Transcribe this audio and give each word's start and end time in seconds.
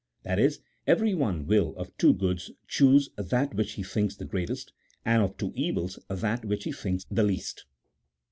That 0.23 0.39
is, 0.39 0.61
everyone 0.87 1.45
will, 1.45 1.75
of 1.75 1.95
two 1.95 2.15
goods, 2.15 2.49
choose 2.67 3.11
that 3.17 3.53
which 3.53 3.73
he 3.73 3.83
thinks 3.83 4.15
the 4.15 4.25
greatest; 4.25 4.73
and, 5.05 5.21
of 5.21 5.37
two 5.37 5.51
evils, 5.53 5.99
that 6.09 6.43
which 6.43 6.63
he 6.63 6.71
thinks 6.71 7.05
the 7.11 7.21
least. 7.21 7.65